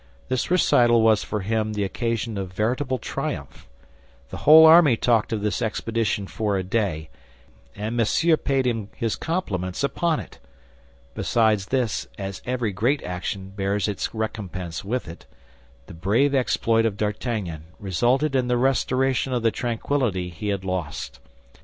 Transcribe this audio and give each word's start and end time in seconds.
This 0.29 0.49
recital 0.49 1.03
was 1.03 1.23
for 1.23 1.41
him 1.41 1.73
the 1.73 1.83
occasion 1.83 2.35
of 2.35 2.51
veritable 2.51 2.97
triumph. 2.97 3.67
The 4.31 4.37
whole 4.49 4.65
army 4.65 4.97
talked 4.97 5.31
of 5.31 5.41
this 5.43 5.61
expedition 5.61 6.25
for 6.25 6.57
a 6.57 6.63
day, 6.63 7.11
and 7.75 7.95
Monsieur 7.95 8.35
paid 8.35 8.65
him 8.65 8.89
his 8.95 9.15
compliments 9.15 9.83
upon 9.83 10.19
it. 10.19 10.39
Besides 11.13 11.67
this, 11.67 12.07
as 12.17 12.41
every 12.47 12.71
great 12.71 13.03
action 13.03 13.49
bears 13.51 13.87
its 13.87 14.11
recompense 14.11 14.83
with 14.83 15.07
it, 15.07 15.27
the 15.85 15.93
brave 15.93 16.33
exploit 16.33 16.83
of 16.87 16.97
D'Artagnan 16.97 17.65
resulted 17.79 18.35
in 18.35 18.47
the 18.47 18.57
restoration 18.57 19.33
of 19.33 19.43
the 19.43 19.51
tranquility 19.51 20.29
he 20.31 20.47
had 20.47 20.65
lost. 20.65 21.19